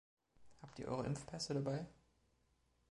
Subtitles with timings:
[0.63, 1.85] Habt ihr eure Impfpässe dabei?